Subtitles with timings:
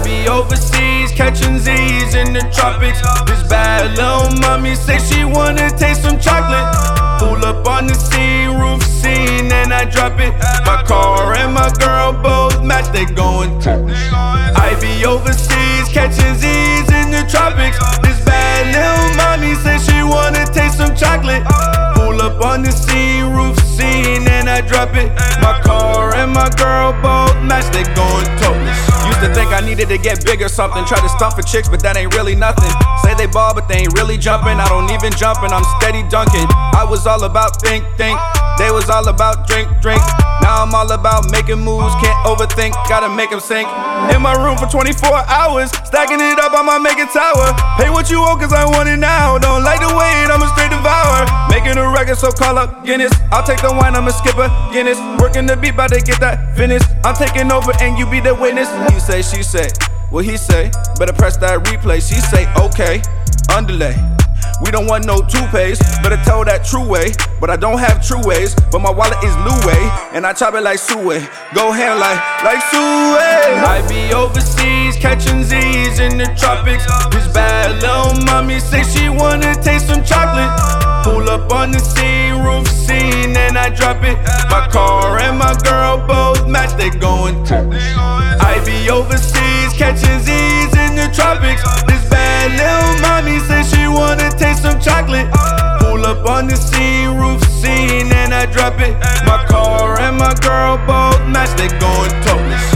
[0.00, 3.00] be overseas catching Z's in the tropics.
[3.26, 6.64] This bad little mommy say she wanna taste some chocolate.
[7.18, 10.32] Pull up on the scene, roof scene, and I drop it.
[10.64, 13.84] My car and my girl both match, they going to.
[14.56, 17.78] I be overseas catching Z's in the tropics.
[18.00, 21.44] This bad little mommy say she wanna taste some chocolate.
[21.96, 25.10] Pull up on the scene, roof scene, and I drop it.
[25.42, 28.91] My car and my girl both match, they going topless.
[29.06, 30.84] Used to think I needed to get big or something.
[30.84, 32.70] Try to stump for chicks, but that ain't really nothing.
[33.02, 34.58] Say they ball, but they ain't really jumping.
[34.58, 36.46] I don't even jump, and I'm steady dunking.
[36.74, 38.18] I was all about think, think.
[38.58, 40.02] They was all about drink, drink.
[40.42, 43.64] Now I'm all about making moves, can't overthink, gotta make them sink.
[44.10, 47.54] In my room for 24 hours, stacking it up on my making tower.
[47.78, 49.38] Pay what you owe, cause I want it now.
[49.38, 49.71] Don't like
[52.14, 53.12] So call up Guinness.
[53.32, 54.98] I'll take the wine, I'm a skipper, Guinness.
[55.20, 56.86] Working the beat, bout to get that finished.
[57.04, 58.68] I'm taking over, and you be the witness.
[58.92, 59.68] He say, she say,
[60.10, 60.70] what he say?
[60.98, 61.96] Better press that replay.
[61.96, 63.02] She say, okay,
[63.54, 63.96] underlay.
[64.62, 67.12] We don't want no toupees, better tell that true way.
[67.40, 69.82] But I don't have true ways, but my wallet is Louis,
[70.14, 71.26] and I chop it like Suey.
[71.54, 73.58] Go hand like, like Suey.
[73.66, 75.61] I be overseas catching in
[76.22, 76.86] the tropics.
[77.10, 80.50] This bad little mommy say she wanna taste some chocolate.
[81.02, 84.16] Pull up on the scene, roof scene, and I drop it.
[84.50, 87.58] My car and my girl both match, they going to.
[88.40, 91.62] I be overseas catching Z's in the tropics.
[91.90, 95.26] This bad little mommy say she wanna taste some chocolate.
[95.80, 98.94] Pull up on the scene, roof scene, and I drop it.
[99.26, 102.71] My car and my girl both match, they going topless.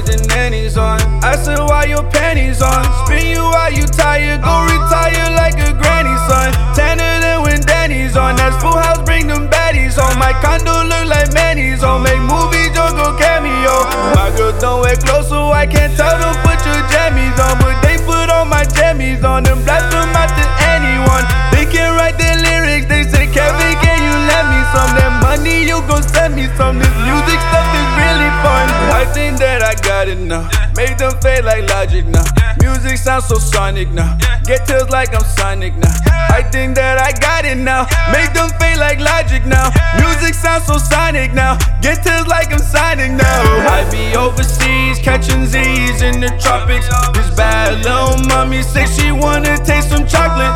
[0.00, 0.98] Wait, the nanny's on.
[1.22, 2.84] I said, why your panties on?
[3.04, 6.52] Spin you while you tired, go retire like a granny, son.
[6.72, 8.36] Tanner than when Danny's on.
[8.36, 10.18] That's full house, bring them baddies on.
[10.18, 12.02] My condo look like Manny's on.
[12.02, 13.84] Make movies, don't go cameo.
[14.16, 16.49] My girl don't wear clothes, so I can't tell them
[30.10, 30.48] it now.
[30.76, 32.24] Make them fade like logic now.
[32.60, 34.18] Music sounds so sonic now.
[34.44, 35.94] Get tills like I'm Sonic now.
[36.30, 37.86] I think that I got it now.
[38.10, 39.70] Make them fade like logic now.
[40.02, 41.56] Music sounds so sonic now.
[41.80, 43.70] Get tills like I'm Sonic now.
[43.70, 46.88] I be overseas catching Z's in the tropics.
[47.14, 50.54] This bad little mommy say she wanna taste some chocolate.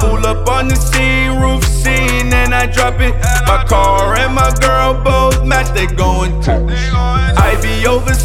[0.00, 3.14] Pull up on the scene, roof scene, and I drop it.
[3.46, 6.64] My car and my girl both match, they going to.
[7.36, 8.23] I be overseas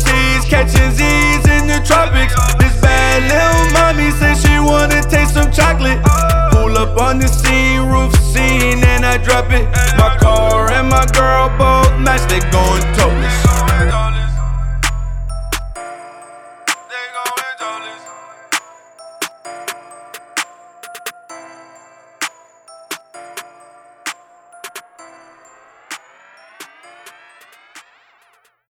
[7.20, 9.66] the scene, roof scene, and I drop it.
[9.98, 12.99] My car and my girl both match, they going topless.